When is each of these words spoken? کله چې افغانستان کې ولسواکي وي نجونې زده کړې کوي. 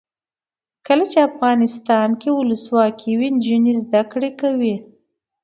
کله 0.87 1.05
چې 1.11 1.19
افغانستان 1.29 2.09
کې 2.21 2.29
ولسواکي 2.33 3.11
وي 3.19 3.29
نجونې 3.35 3.73
زده 3.83 4.01
کړې 4.11 4.31
کوي. 4.41 4.75